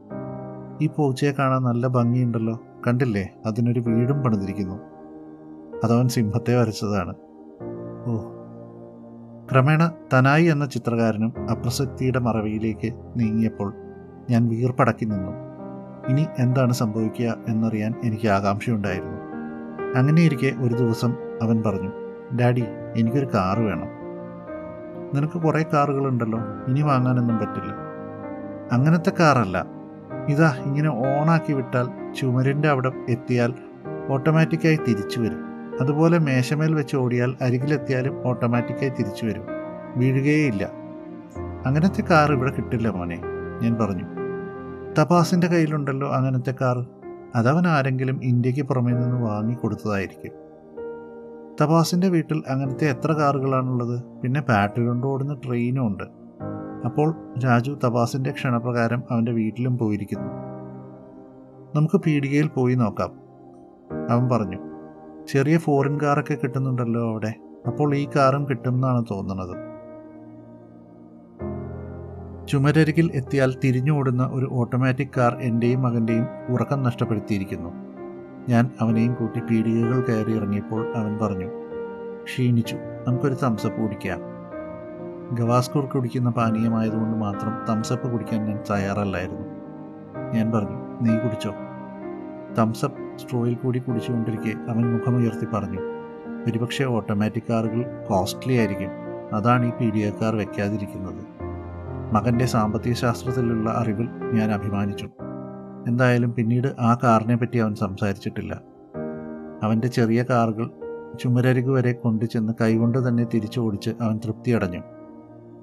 ഈ 0.83 0.87
പൂച്ചയെ 0.87 1.33
കാണാൻ 1.33 1.63
നല്ല 1.63 1.87
ഭംഗിയുണ്ടല്ലോ. 1.87 2.61
കണ്ടില്ലേ? 2.87 3.35
അതിനൊരു 3.47 3.81
വീടും 3.81 4.23
പണിതിരിക്കുന്നു. 4.23 4.75
അതവൻ 5.85 6.09
സിംഹത്തെ 6.09 6.61
വരച്ചതാണ്. 6.61 7.15
ഓ. 8.07 8.17
ക്രമേണ 9.53 9.91
തനായി 10.15 10.45
എന്ന 10.45 10.67
ചിത്രകാരനും 10.67 11.33
അപ്രസക്തിയുടെ 11.51 12.19
മറവിയിലേക്ക് 12.19 12.93
നീങ്ങിയപ്പോൾ 13.17 13.75
ഞാൻ 14.31 14.49
വീർപ്പടക്കി 14.49 15.05
നിന്നു. 15.05 15.33
ഇനി 16.09 16.27
എന്താണ് 16.39 16.73
സംഭവിക്കുക 16.73 17.37
എന്നറിയാൻ 17.49 17.95
എനിക്ക് 18.05 18.29
ആകാംക്ഷയുണ്ടായിരുന്നു. 18.29 19.17
അങ്ങനെയിരിക്കെ 19.99 20.53
ഒരു 20.61 20.75
ദിവസം 20.75 21.15
അവൻ 21.43 21.63
പറഞ്ഞു 21.67 21.93
ഡാഡി 22.37 22.65
എനിക്കൊരു 22.97 23.27
കാറ് 23.35 23.59
വേണം. 23.59 23.89
നിനക്ക് 25.15 25.43
കുറേ 25.43 25.65
കാറുകളുണ്ടല്ലോ 25.73 26.39
ഇനി 26.69 26.83
വാങ്ങാനൊന്നും 26.83 27.39
പറ്റില്ല. 27.39 27.75
അങ്ങനത്തെ 28.73 29.13
കാറല്ല. 29.21 29.67
ഇതാ 30.29 30.55
ഇങ്ങനെ 30.65 30.91
ഓണാക്കി 30.91 31.53
വിട്ടാൽ 31.53 32.13
ചുമരിന്റെ 32.13 32.69
അവിടെ 32.69 32.93
എത്തിയാൽ 33.09 33.55
ഓട്ടോമാറ്റിക്കായി 34.09 34.77
തിരിച്ചു 34.77 35.21
വരും. 35.21 35.46
അതുപോലെ 35.81 36.19
മേശമേൽ 36.19 36.75
വെച്ച് 36.75 36.97
ഓടിയാൽ 36.97 37.37
അരികിലെത്തിയാലും 37.41 38.27
ഓട്ടോമാറ്റിക്കായി 38.27 38.89
തിരിച്ചു 38.89 39.27
വരും. 39.27 39.43
വീഴുകയേയില്ല. 39.97 40.71
അങ്ങനത്തെ 41.67 42.03
കാർ 42.11 42.33
ഇവിടെ 42.33 42.51
കിട്ടില്ല 42.51 42.91
മോനെ 42.91 43.23
ഞാൻ 43.63 43.75
പറഞ്ഞു. 43.75 44.05
തപാസിന്റെ 45.01 45.47
കയ്യിലുണ്ടല്ലോ 45.47 46.09
അങ്ങനത്തെ 46.09 46.55
കാർ. 46.61 46.87
അതവൻ 47.35 47.67
ആരെങ്കിലും 47.67 48.21
ഇന്ത്യയ്ക്ക് 48.23 48.63
പുറമേ 48.63 48.93
നിന്ന് 48.93 49.27
വാങ്ങി 49.27 49.55
കൊടുത്തതായിരിക്കും. 49.55 50.33
തപാസിന്റെ 51.63 52.09
വീട്ടിൽ 52.09 52.43
അങ്ങനത്തെ 52.49 52.85
എത്ര 52.85 53.13
കാറുകളാണുള്ളത്? 53.13 54.03
പിന്നെ 54.23 54.41
ബാറ്ററി 54.41 54.87
കൊണ്ട് 54.87 55.07
ഓടുന്ന 55.07 55.35
ട്രെയിനും 55.35 55.87
ഉണ്ട്. 55.87 56.05
അപ്പോൾ 56.85 57.15
രാജു 57.45 57.79
തപാസിന്റെ 57.87 58.31
ക്ഷണപ്രകാരം 58.31 59.03
അവന്റെ 59.11 59.33
വീട്ടിലും 59.33 59.79
പോയിരിക്കുന്നു. 59.79 60.29
നമുക്ക് 61.75 62.01
പീടികയിൽ 62.01 62.47
പോയി 62.47 62.75
നോക്കാം 62.75 63.13
അവൻ 64.11 64.29
പറഞ്ഞു. 64.29 64.76
ചെറിയ 65.29 65.59
ഫോറിൻ 65.59 66.01
കാറൊക്കെ 66.01 66.35
കിട്ടുന്നുണ്ടല്ലോ 66.35 67.11
അവിടെ. 67.11 67.35
അപ്പോൾ 67.67 67.95
ഈ 67.95 68.09
കാറും 68.17 68.47
കിട്ടും 68.51 68.75
എന്നാണ് 68.75 69.05
തോന്നുന്നത്. 69.11 69.67
ചുമരരികിൽ 72.49 73.11
എത്തിയാൽ 73.15 73.55
തിരിഞ്ഞോടുന്ന 73.65 74.31
ഒരു 74.33 74.49
ഓട്ടോമാറ്റിക് 74.53 75.09
കാർ 75.17 75.37
എന്റെയും 75.41 75.83
മകന്റെയും 75.83 76.27
ഉറക്കം 76.51 76.83
നഷ്ടപ്പെടുത്തിയിരിക്കുന്നു. 76.83 77.71
ഞാൻ 78.49 78.71
അവനെയും 78.81 79.15
കൂട്ടി 79.15 79.41
പീടികകൾ 79.41 80.01
കയറി 80.01 80.33
ഇറങ്ങിയപ്പോൾ 80.37 80.93
അവൻ 80.97 81.19
പറഞ്ഞു 81.19 81.49
ക്ഷീണിച്ചു. 82.25 82.77
നമുക്കൊരു 83.07 83.35
തംസപ്പ് 83.35 83.81
കുടിക്കാം. 83.81 84.21
ഗവാസ്കൂർ 85.33 85.85
കുടിക്കുന്ന 85.85 86.31
പാനീയമായതുകൊണ്ട് 86.31 87.17
മാത്രം 87.17 87.53
തംസപ്പ് 87.69 88.13
കുടിക്കാൻ 88.13 88.45
ഞാൻ 88.45 88.59
തയ്യാറല്ലായിരുന്നു. 88.71 89.47
ഞാൻ 90.35 90.53
പറഞ്ഞു 90.53 90.77
നീ 91.03 91.19
കുടിച്ചോ? 91.19 91.55
തംസപ്പ് 92.59 93.19
സ്ട്രോയിൽ 93.19 93.55
കൂടി 93.55 93.79
കുടിച്ചുകൊണ്ടിരിക്കെ 93.79 94.71
അവൻ 94.71 94.93
മുഖമുയർത്തി 94.93 95.45
പറഞ്ഞു. 95.45 95.81
ഒരുപക്ഷെ 96.47 96.85
ഓട്ടോമാറ്റിക് 96.85 97.43
കാറുകൾ 97.51 98.07
കോസ്റ്റ്ലി 98.09 98.55
ആയിരിക്കും. 98.55 98.91
അതാണ് 99.33 99.67
ഈ 99.67 99.71
പി 99.71 100.11
കാർ 100.23 100.37
വയ്ക്കാതിരിക്കുന്നത് 100.37 101.27
മകന്റെ 102.13 102.47
സാമ്പത്തിക 102.47 102.93
ശാസ്ത്രത്തിലുള്ള 102.93 103.71
അറിവിൽ 103.71 104.09
ഞാൻ 104.33 104.51
അഭിമാനിച്ചു. 104.51 105.09
എന്തായാലും 105.87 106.33
പിന്നീട് 106.33 106.69
ആ 106.81 106.99
കാറിനെ 107.03 107.37
പറ്റി 107.37 107.59
അവൻ 107.59 107.75
സംസാരിച്ചിട്ടില്ല. 107.75 108.61
അവന്റെ 109.63 109.89
ചെറിയ 109.89 110.25
കാറുകൾ 110.31 110.71
ചുമരരികു 111.21 111.73
വരെ 111.73 111.93
കൊണ്ടുചെന്ന് 111.93 112.53
കൈകൊണ്ട് 112.61 113.09
തന്നെ 113.09 113.25
തിരിച്ചു 113.25 113.61
ഓടിച്ച് 113.61 113.91
അവൻ 114.01 114.21
തൃപ്തിയടഞ്ഞു. 114.25 114.81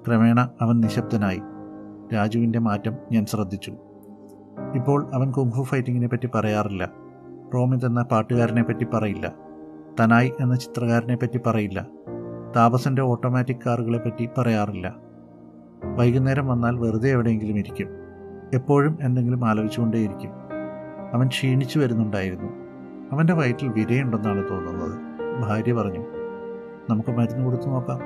ക്രമേണ 0.06 0.48
അവൻ 0.60 0.80
നിശബ്ദനായി. 0.80 1.40
രാജുവിന്റെ 2.14 2.58
മാറ്റം 2.58 2.94
ഞാൻ 3.12 3.26
ശ്രദ്ധിച്ചു. 3.26 3.74
ഇപ്പോൾ 4.74 5.10
അവൻ 5.14 5.30
കുംഫു 5.30 5.62
ഫൈറ്റിങ്ങിനെ 5.62 6.06
പറ്റി 6.06 6.28
പറയാറില്ല. 6.34 6.90
റോമിത് 7.54 7.86
എന്ന 7.86 8.02
പാട്ടുകാരനെ 8.02 8.62
പറ്റി 8.62 8.86
പറയില്ല. 8.94 9.32
തനായ് 10.00 10.30
എന്ന 10.40 10.56
ചിത്രകാരനെ 10.56 11.16
പറ്റി 11.16 11.40
പറയില്ല. 11.46 11.86
താപസന്റെ 12.56 13.02
ഓട്ടോമാറ്റിക് 13.02 13.56
കാറുകളെ 13.66 13.98
പറ്റി 13.98 14.28
പറയാറില്ല. 14.38 14.94
വൈകുന്നേരം 15.84 16.46
വന്നാൽ 16.46 16.76
വെറുതെ 16.76 17.08
എവിടെയെങ്കിലും 17.08 17.58
ഇരിക്കും. 17.58 17.88
എപ്പോഴും 18.54 18.98
എന്തെങ്കിലും 19.00 19.44
ആലോചിച്ചുകൊണ്ടേയിരിക്കും. 19.44 20.30
അവൻ 21.12 21.28
ക്ഷീണിച്ചു 21.28 21.78
വരുന്നുണ്ടായിരുന്നു. 21.78 22.52
അവന്റെ 23.12 23.32
വയറ്റിൽ 23.32 23.68
വിരയുണ്ടെന്നാണ് 23.68 24.48
തോന്നുന്നത്. 24.48 24.98
ഭാര്യ 25.42 25.72
പറഞ്ഞു 25.72 26.00
നമുക്ക് 26.90 27.10
മരുന്ന് 27.10 27.44
കൊടുത്തു 27.44 27.66
നോക്കാം. 27.66 28.00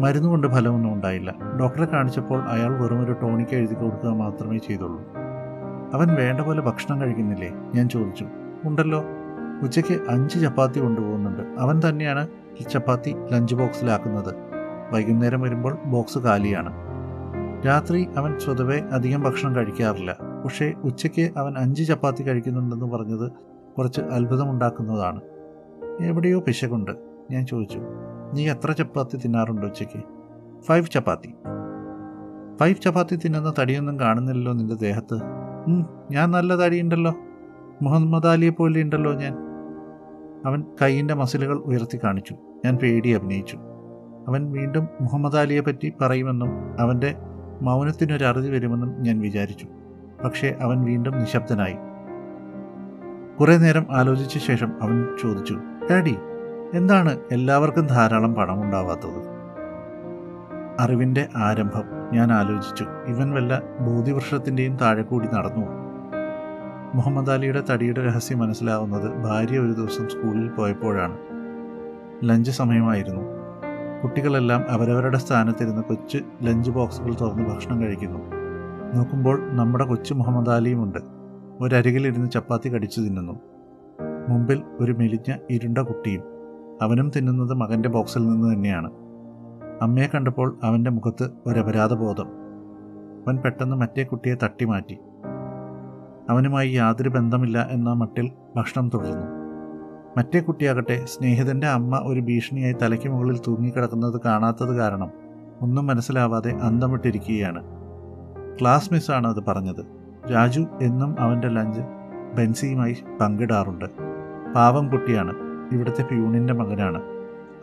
മരുന്നുകൊണ്ട് 0.00 0.46
ഫലമൊന്നും 0.46 0.92
ഉണ്ടായില്ല. 0.92 1.34
ഡോക്ടറെ 1.60 1.84
കാണിച്ചപ്പോൾ 1.84 2.42
അയാൾ 2.42 2.82
വെറുമൊരു 2.82 3.12
ടോണിക്ക് 3.12 3.56
എഴുതി 3.56 3.74
കൊടുക്കുക 3.74 4.10
മാത്രമേ 4.10 4.58
ചെയ്തുള്ളൂ. 4.58 5.21
അവൻ 5.92 6.14
വേണ്ട 6.14 6.40
പോലെ 6.40 6.60
ഭക്ഷണം 6.60 7.00
കഴിക്കുന്നില്ലേ? 7.00 7.50
ഞാൻ 7.74 7.88
ചോദിച്ചു. 7.88 8.26
ഉണ്ടല്ലോ. 8.64 9.04
ഉച്ചയ്ക്ക് 9.62 10.10
അഞ്ച് 10.10 10.40
ചപ്പാത്തി 10.40 10.80
കൊണ്ടുപോകുന്നുണ്ട്. 10.80 11.60
അവൻ 11.60 11.80
തന്നെയാണ് 11.88 12.28
ഈ 12.60 12.62
ചപ്പാത്തി 12.62 13.14
ലഞ്ച് 13.32 13.54
ബോക്സിലാക്കുന്നത് 13.54 14.34
വൈകുന്നേരം 14.92 15.40
വരുമ്പോൾ 15.40 15.78
ബോക്സ് 15.84 16.18
കാലിയാണ്. 16.18 16.72
രാത്രി 17.66 18.08
അവൻ 18.16 18.38
സ്വതവേ 18.38 18.80
അധികം 18.92 19.22
ഭക്ഷണം 19.22 19.56
കഴിക്കാറില്ല. 19.56 20.16
പക്ഷേ 20.44 20.72
ഉച്ചയ്ക്ക് 20.84 21.38
അവൻ 21.38 21.58
അഞ്ച് 21.58 21.88
ചപ്പാത്തി 21.88 22.22
കഴിക്കുന്നുണ്ടെന്ന് 22.22 22.86
പറഞ്ഞത് 22.86 23.32
കുറച്ച് 23.78 24.00
അത്ഭുതമുണ്ടാക്കുന്നതാണ്. 24.00 25.20
എവിടെയോ 26.00 26.40
പിശകുണ്ട്. 26.40 26.90
ഞാൻ 27.30 27.46
ചോദിച്ചു. 27.46 27.80
നീ 28.34 28.50
എത്ര 28.50 28.72
ചപ്പാത്തി 28.72 29.16
തിന്നാറുണ്ട് 29.16 29.66
ഉച്ചയ്ക്ക്? 29.66 30.02
ഫൈവ് 30.62 30.86
ചപ്പാത്തി. 30.86 31.34
ഫൈവ് 32.60 32.82
ചപ്പാത്തി 32.84 33.16
തിന്നുന്ന 33.16 33.54
തടിയൊന്നും 33.58 34.00
കാണുന്നില്ലല്ലോ 34.00 34.52
നിന്റെ 34.52 34.74
ദേഹത്ത്? 34.74 35.41
ഞാൻ 36.10 36.30
നല്ല 36.30 36.54
തടിയുണ്ടല്ലോ. 36.54 37.14
മുഹമ്മദ് 37.82 38.26
അലിയെ 38.26 38.50
പോലെ 38.50 38.82
ഉണ്ടല്ലോ 38.82 39.12
ഞാൻ. 39.12 39.36
അവൻ 40.46 40.64
കൈയിന്റെ 40.82 41.14
മസിലുകൾ 41.14 41.58
ഉയർത്തി 41.58 42.00
കാണിച്ചു. 42.04 42.36
ഞാൻ 42.64 42.76
പേടി 42.76 43.08
അഭിനയിച്ചു. 43.08 43.58
അവൻ 44.28 44.52
വീണ്ടും 44.52 44.88
മുഹമ്മദ് 45.00 45.36
അലിയെ 45.36 45.60
പറ്റി 45.60 45.92
പറയുമെന്നും 46.00 46.80
അവന്റെ 46.80 47.14
മൗനത്തിനൊരു 47.62 48.24
അറുതി 48.24 48.50
വരുമെന്നും 48.50 49.02
ഞാൻ 49.02 49.20
വിചാരിച്ചു. 49.20 49.66
പക്ഷേ 50.24 50.54
അവൻ 50.60 50.84
വീണ്ടും 50.84 51.18
നിശബ്ദനായി. 51.18 51.76
കുറേ 53.40 53.56
നേരം 53.56 53.86
ആലോചിച്ച 53.90 54.38
ശേഷം 54.38 54.72
അവൻ 54.82 55.06
ചോദിച്ചു 55.22 55.58
ഡാഡി 55.90 56.16
എന്താണ് 56.74 57.18
എല്ലാവർക്കും 57.32 57.86
ധാരാളം 57.86 58.34
പണമുണ്ടാവാത്തത്? 58.34 59.32
അറിവിന്റെ 60.80 61.28
ആരംഭം. 61.36 62.01
ഞാൻ 62.12 62.32
ആലോചിച്ചു. 62.32 62.84
ഇവൻ 63.06 63.30
വല്ല 63.30 63.62
ബോധിവൃക്ഷത്തിന്റെയും 63.80 64.76
താഴെ 64.76 65.02
കൂടി 65.02 65.28
നടന്നു. 65.34 65.66
മുഹമ്മദ് 66.94 67.30
അലിയുടെ 67.30 67.62
തടിയുടെ 67.70 68.06
രഹസ്യം 68.06 68.38
മനസ്സിലാവുന്നത് 68.38 69.22
ഭാര്യ 69.24 69.58
ഒരു 69.58 69.72
ദിവസം 69.72 70.08
സ്കൂളിൽ 70.08 70.48
പോയപ്പോഴാണ്. 70.48 71.18
ലഞ്ച് 72.24 72.50
സമയമായിരുന്നു. 72.50 73.20
കുട്ടികളെല്ലാം 74.02 74.64
അവരവരുടെ 74.70 75.18
സ്ഥാനത്തിരുന്ന് 75.18 75.82
കൊച്ചു 75.82 76.18
ലഞ്ച് 76.42 76.70
ബോക്സുകൾ 76.70 77.14
തുറന്ന് 77.20 77.54
ഭക്ഷണം 77.54 77.82
കഴിക്കുന്നു. 77.82 78.18
നോക്കുമ്പോൾ 78.94 79.52
നമ്മുടെ 79.52 79.84
കൊച്ചു 79.84 80.14
മുഹമ്മദ് 80.14 80.48
അലിയുമുണ്ട് 80.48 80.98
ഒരരികിലിരുന്ന് 81.60 82.30
ചപ്പാത്തി 82.30 82.74
കടിച്ചു 82.74 83.00
തിന്നുന്നു. 83.00 83.40
മുമ്പിൽ 84.28 84.62
ഒരു 84.80 84.92
മെലിഞ്ഞ 84.92 85.34
ഇരുണ്ട 85.50 85.78
കുട്ടിയും. 85.78 86.22
അവനും 86.82 87.10
തിന്നുന്നത് 87.16 87.54
മകന്റെ 87.54 87.88
ബോക്സിൽ 87.88 88.28
നിന്ന് 88.28 88.54
തന്നെയാണ്. 88.54 89.01
അമ്മയെ 89.82 90.06
കണ്ടപ്പോൾ 90.14 90.58
അവന്റെ 90.62 90.90
മുഖത്ത് 90.90 91.30
ഒരപരാധബോധം 91.46 92.26
അവൻ 93.26 93.36
പെട്ടെന്ന് 93.36 93.76
മറ്റേ 93.76 94.02
കുട്ടിയെ 94.02 94.34
തട്ടിമാറ്റി 94.42 94.98
അവനുമായി 96.30 96.70
യാതൊരു 96.70 97.08
ബന്ധമില്ല 97.08 97.68
എന്ന 97.70 97.92
മട്ടിൽ 97.92 98.30
ഭക്ഷണം 98.56 98.90
തുടർന്നു. 98.94 99.26
മറ്റേ 100.16 100.40
കുട്ടിയാകട്ടെ 100.40 101.04
സ്നേഹിതന്റെ 101.04 101.66
അമ്മ 101.66 102.00
ഒരു 102.04 102.20
ഭീഷണിയായി 102.20 102.72
തലയ്ക്ക് 102.72 103.08
മുകളിൽ 103.08 103.40
തൂങ്ങിക്കിടക്കുന്നത് 103.48 104.20
കാണാത്തത് 104.24 104.76
കാരണം 104.76 105.10
ഒന്നും 105.60 105.86
മനസ്സിലാവാതെ 105.86 106.50
അന്തം 106.50 106.92
വിട്ടിരിക്കുകയാണ് 106.92 107.62
ക്ലാസ് 108.60 108.92
മിസ്സാണ് 108.92 109.26
അത് 109.26 109.44
പറഞ്ഞത്. 109.48 109.84
രാജു 110.32 110.66
എന്നും 110.82 111.20
അവന്റെ 111.20 111.48
ലഞ്ച് 111.48 111.80
ബെൻസിയുമായി 112.36 112.96
പങ്കിടാറുണ്ട്. 113.20 113.84
പാവം 114.54 114.88
കുട്ടിയാണ്. 114.88 115.34
ഇവിടുത്തെ 115.72 116.02
പ്യൂണിന്റെ 116.02 116.54
മകനാണ്. 116.54 117.11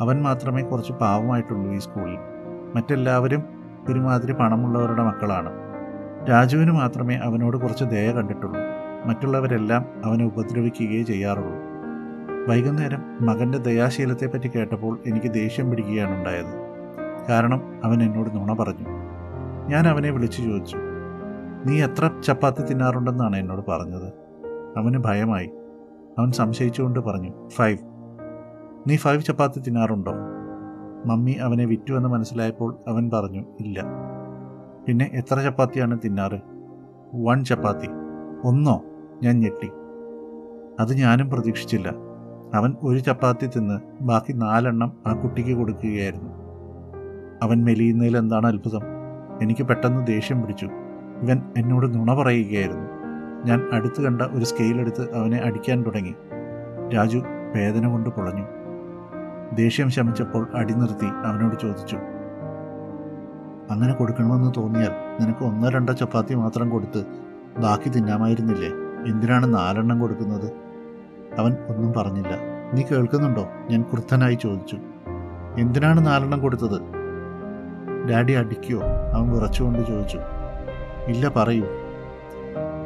അവൻ 0.02 0.22
മാത്രമേ 0.22 0.62
കുറച്ച് 0.62 0.94
പാവമായിട്ടുള്ളൂ 0.94 1.74
ഈ 1.74 1.78
സ്കൂളിൽ. 1.78 2.18
മറ്റെല്ലാവരും 2.76 3.44
ഒരുമാതിരി 3.90 4.32
പണമുള്ളവരുടെ 4.32 5.04
മക്കളാണ്. 5.04 5.50
രാജുവിന് 6.30 6.72
മാത്രമേ 6.72 7.16
അവനോട് 7.16 7.58
കുറച്ച് 7.58 7.84
ദയ 7.84 8.12
കണ്ടിട്ടുള്ളൂ. 8.12 8.60
മറ്റുള്ളവരെല്ലാം 9.06 9.86
അവനെ 10.06 10.26
ഉപദ്രവിക്കുകയേ 10.26 11.04
ചെയ്യാറുള്ളൂ. 11.04 11.70
വൈകുന്നേരം 12.48 13.02
മകന്റെ 13.22 13.58
ദയാശീലത്തെപ്പറ്റി 13.58 14.48
കേട്ടപ്പോൾ 14.48 15.00
എനിക്ക് 15.08 15.34
ദേഷ്യം 15.34 15.70
പിടിക്കുകയാണ് 15.70 16.20
ഉണ്ടായത്. 16.20 16.70
കാരണം 17.30 17.62
അവൻ 17.84 18.04
എന്നോട് 18.04 18.36
നുണ 18.36 18.54
പറഞ്ഞു. 18.54 18.88
ഞാൻ 19.68 19.88
അവനെ 19.88 20.10
വിളിച്ചു 20.10 20.42
ചോദിച്ചു 20.42 20.78
നീ 21.66 21.84
എത്ര 21.84 22.12
ചപ്പാത്തി 22.24 22.62
തിന്നാറുണ്ടെന്നാണ് 22.62 23.38
എന്നോട് 23.38 23.72
പറഞ്ഞത്? 23.72 24.14
അവന് 24.78 24.98
ഭയമായി. 24.98 25.52
അവൻ 26.18 26.32
സംശയിച്ചുകൊണ്ട് 26.32 27.00
പറഞ്ഞു 27.00 27.50
ഫൈവ്. 27.50 27.89
നീ 28.90 28.96
ഫൈവ് 28.96 29.22
ചപ്പാത്തി 29.22 29.60
തിന്നാറുണ്ടോ? 29.60 30.14
മമ്മി 31.06 31.32
അവനെ 31.32 31.66
വിറ്റുവെന്ന് 31.66 32.10
മനസ്സിലായപ്പോൾ 32.10 32.76
അവൻ 32.88 33.10
പറഞ്ഞു 33.14 33.46
ഇല്ല. 33.60 33.84
പിന്നെ 34.88 35.10
എത്ര 35.14 35.42
ചപ്പാത്തിയാണ് 35.42 36.00
തിന്നാറ്? 36.06 36.40
വൺ 37.16 37.44
ചപ്പാത്തി. 37.44 37.88
ഒന്നോ? 38.44 38.84
ഞാൻ 39.24 39.40
ഞെട്ടി. 39.40 39.72
അത് 40.80 40.94
ഞാനും 40.94 41.30
പ്രതീക്ഷിച്ചില്ല. 41.30 41.94
അവൻ 42.54 42.76
ഒരു 42.84 43.00
ചപ്പാത്തി 43.00 43.48
തിന്ന് 43.48 43.80
ബാക്കി 44.02 44.34
നാലെണ്ണം 44.34 44.94
ആ 45.08 45.14
കുട്ടിക്ക് 45.14 45.58
കൊടുക്കുകയായിരുന്നു. 45.58 46.30
അവൻ 47.44 47.64
മെലിയുന്നതിൽ 47.64 48.18
എന്താണ് 48.18 48.48
അത്ഭുതം? 48.48 48.82
എനിക്ക് 49.42 49.64
പെട്ടെന്ന് 49.64 50.08
ദേഷ്യം 50.08 50.42
പിടിച്ചു. 50.42 50.66
ഇവൻ 51.22 51.42
എന്നോട് 51.58 51.98
നുണ 51.98 52.14
പറയുകയായിരുന്നു. 52.14 52.90
ഞാൻ 53.46 53.70
അടുത്ത് 53.74 54.02
കണ്ട 54.02 54.22
ഒരു 54.22 54.46
സ്കെയിലെടുത്ത് 54.46 55.14
അവനെ 55.14 55.38
അടിക്കാൻ 55.38 55.84
തുടങ്ങി. 55.84 56.16
രാജു 56.96 57.22
വേദന 57.56 57.88
കൊണ്ട് 57.88 58.10
പൊളഞ്ഞു. 58.10 58.59
ദേഷ്യം 59.54 59.90
ശമിച്ചപ്പോൾ 59.90 60.48
അടിനിർത്തി 60.56 61.06
അവനോട് 61.06 61.56
ചോദിച്ചു 61.62 61.98
അങ്ങനെ 63.72 63.94
കൊടുക്കണമെന്ന് 63.94 64.52
തോന്നിയാൽ 64.58 65.22
നിനക്ക് 65.22 65.46
ഒന്നോ 65.46 65.70
രണ്ടോ 65.70 65.94
ചപ്പാത്തി 65.94 66.34
മാത്രം 66.34 66.70
കൊടുത്ത് 66.70 67.06
ബാക്കി 67.58 67.90
തിന്നാമായിരുന്നില്ലേ? 67.90 68.68
എന്തിനാണ് 69.12 69.54
നാലെണ്ണം 69.54 70.00
കൊടുക്കുന്നത്? 70.00 70.52
അവൻ 71.40 71.58
ഒന്നും 71.68 71.94
പറഞ്ഞില്ല. 71.94 72.30
നീ 72.74 72.82
കേൾക്കുന്നുണ്ടോ? 72.82 73.48
ഞാൻ 73.70 73.82
ക്രുദ്ധനായി 73.82 74.36
ചോദിച്ചു. 74.36 74.78
എന്തിനാണ് 75.60 76.06
നാലെണ്ണം 76.06 76.40
കൊടുത്തത്? 76.40 76.82
ഡാഡി 78.10 78.34
അടിക്കുവോ? 78.34 78.82
അവൻ 79.14 79.32
വിറച്ചുകൊണ്ട് 79.32 79.88
ചോദിച്ചു. 79.88 80.20
ഇല്ല 81.08 81.28
പറയൂ. 81.28 81.66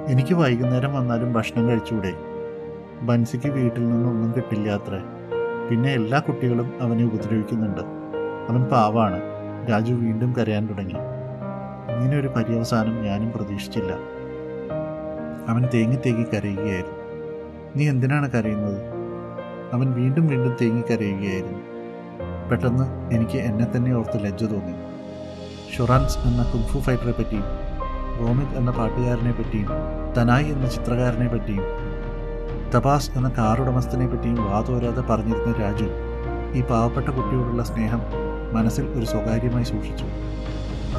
എനിക്ക് 0.07 0.33
വൈകുന്നേരം 0.33 0.93
വന്നാലും 0.93 1.33
ഭക്ഷണം 1.33 1.69
കഴിച്ചൂടെ? 1.69 2.13
ബൻസിക്ക് 3.01 3.47
വീട്ടിൽ 3.47 3.89
നിന്നൊന്നും 3.89 4.33
കിട്ടില്ല 4.37 4.69
അത്രേ. 4.69 5.03
പിന്നെ 5.69 5.89
എല്ലാ 5.89 6.19
കുട്ടികളും 6.19 6.73
അവനെ 6.81 7.03
ഉപദ്രവിക്കുന്നുണ്ട്. 7.03 7.81
അവൻ 8.49 8.63
പാവാണ്. 8.63 9.21
രാജു 9.69 9.93
വീണ്ടും 9.93 10.33
കരയാൻ 10.33 10.65
തുടങ്ങി. 10.67 10.93
ഇങ്ങനെ 11.93 12.17
ഒരു 12.17 12.27
പര്യവസാനം 12.27 13.01
ഞാനും 13.01 13.31
പ്രതീക്ഷിച്ചില്ല. 13.31 13.91
അവൻ 15.47 15.67
തേങ്ങി 15.73 15.95
തേങ്ങി 15.95 16.23
കരയുകയായിരുന്നു. 16.23 16.97
നീ 17.75 17.89
എന്തിനാണ് 17.89 18.31
കരയുന്നത്? 18.31 18.81
അവൻ 19.73 19.91
വീണ്ടും 19.91 20.27
വീണ്ടും 20.27 20.55
തേങ്ങി 20.61 20.81
കരയുകയായിരുന്നു. 20.81 21.59
പെട്ടെന്ന് 22.49 23.15
എനിക്ക് 23.15 23.37
എന്നെ 23.37 23.67
തന്നെ 23.75 23.95
ഓർത്ത് 23.95 24.23
ലജ്ജ 24.23 24.43
തോന്നി. 24.43 24.73
ഷുറാൻസ് 25.77 26.17
എന്ന 26.17 26.43
കുംഫു 26.53 26.79
ഫൈറ്ററെ 26.79 27.11
പറ്റിയും 27.11 27.43
റോമിത് 28.19 28.57
എന്ന 28.57 28.71
പാട്ടുകാരനെ 28.71 29.31
പറ്റിയും 29.31 29.67
തനായി 30.17 30.45
എന്ന 30.45 30.69
ചിത്രകാരനെ 30.69 31.27
പറ്റിയും 31.27 31.82
തപാസ് 32.75 33.11
എന്ന 33.11 33.31
കാറുടമസ്ഥനെ 33.37 34.07
പറ്റിയും 34.07 34.51
വാതോരാതെ 34.51 35.01
പറഞ്ഞിരുന്ന 35.01 35.57
രാജു 35.57 35.87
ഈ 36.53 36.61
പാവപ്പെട്ട 36.61 37.07
കുട്ടിയോടുള്ള 37.07 37.63
സ്നേഹം 37.63 38.01
മനസ്സിൽ 38.53 38.85
ഒരു 38.85 39.05
സ്വകാര്യമായി 39.05 39.63
സൂക്ഷിച്ചു. 39.63 40.05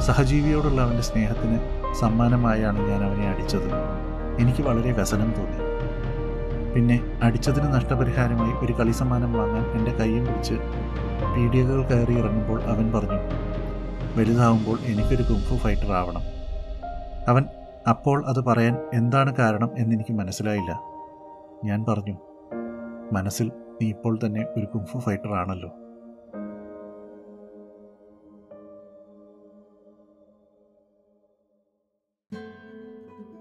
സഹജീവിയോടുള്ള 0.01 0.81
അവന്റെ 0.81 1.03
സ്നേഹത്തിന് 1.03 1.59
സമ്മാനമായാണ് 1.99 2.89
ഞാൻ 2.89 3.03
അവനെ 3.03 3.27
അടിച്ചത്. 3.29 3.69
എനിക്ക് 4.39 4.63
വളരെ 4.63 4.91
വ്യസനം 4.91 5.33
തോന്നി. 5.37 5.59
പിന്നെ 6.73 6.99
അടിച്ചതിന് 7.23 7.73
നഷ്ടപരിഹാരമായി 7.73 8.65
ഒരു 8.65 8.73
കളി 8.73 8.91
സമ്മാനം 8.91 9.33
വാങ്ങാൻ 9.33 9.65
എന്റെ 9.77 9.91
കൈയും 9.91 10.25
പിടിച്ച് 10.25 10.53
പീഡിയകൾ 11.35 11.83
കയറി 11.83 12.17
ഇറങ്ങുമ്പോൾ 12.17 12.63
അവൻ 12.63 12.91
പറഞ്ഞു 12.91 13.19
വലുതാവുമ്പോൾ 14.17 14.79
എനിക്കൊരു 14.85 15.23
കുംഫു 15.23 15.55
ഫൈറ്റർ 15.55 15.91
ആവണം. 15.91 16.21
അവൻ 17.27 17.45
അപ്പോൾ 17.89 18.25
അത് 18.27 18.43
പറയാൻ 18.43 18.77
എന്താണ് 18.93 19.35
കാരണം 19.35 19.69
എന്നെനിക്ക് 19.77 20.13
മനസ്സിലായില്ല. 20.13 20.94
ഞാൻ 21.65 21.85
പറഞ്ഞു 21.89 22.17
മനസ്സിൽ 23.13 23.51
നീ 23.81 23.89
ഇപ്പോൾ 23.89 24.19
തന്നെ 24.25 24.45
ഒരു 24.57 24.65
കുംഫു 24.65 24.97
ഫൈറ്റർ 24.97 25.33
ആണല്ലോ. 25.33 25.69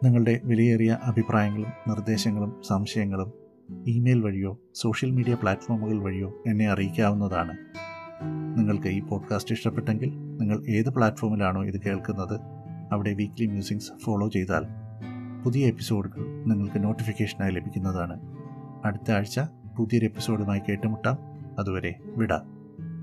നിങ്ങളുടെ 0.04 0.40
വിലയേറിയ 0.44 0.98
അഭിപ്രായങ്ങളും 1.02 1.72
നിർദ്ദേശങ്ങളും 1.88 2.62
സംശയങ്ങളും 2.62 3.32
ഇമെയിൽ 3.87 4.24
വഴിയോ 4.24 4.58
സോഷ്യൽ 4.74 5.10
മീഡിയ 5.10 5.34
പ്ലാറ്റ്ഫോമുകൾ 5.34 6.02
വഴിയോ 6.02 6.42
എന്നെ 6.46 6.68
അറിയിക്കാവുന്നതാണ്. 6.68 7.58
നിങ്ങൾക്ക് 8.56 8.88
ഈ 8.88 9.00
പോഡ്കാസ്റ്റ് 9.00 9.54
ഇഷ്ടപ്പെട്ടെങ്കിൽ 9.54 10.10
നിങ്ങൾ 10.38 10.64
ഏത് 10.68 10.90
പ്ലാറ്റ്ഫോമിലാണോ 10.90 11.64
ഇത് 11.64 11.80
കേൾക്കുന്നത് 11.82 12.40
അവിടെ 12.92 13.14
വീക്ക്ലി 13.14 13.46
മ്യൂസിക്സ് 13.46 13.92
ഫോളോ 14.04 14.28
ചെയ്താൽ 14.28 14.84
പുതിയ 15.44 15.66
എപ്പിസോഡുകൾ 15.66 16.44
നിങ്ങൾക്ക് 16.46 16.85
നോട്ടിഫിക്കേഷനായി 16.85 17.52
ലഭിക്കുന്നതാണ്. 17.52 18.20
അടുത്ത 18.85 19.11
ആഴ്ച 19.11 19.40
പുതിയൊരു 19.78 20.04
എപ്പിസോഡുമായി 20.04 20.61
കേട്ടുമുട്ടാം. 20.68 21.18
അതുവരെ 21.59 22.00
വിടാം. 22.04 22.42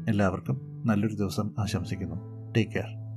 എല്ലാവർക്കും 0.09 0.83
നല്ലൊരു 0.85 1.15
ദിവസം 1.15 1.51
ആശംസിക്കുന്നു. 1.59 2.15
Take 2.57 2.71
care 2.71 3.10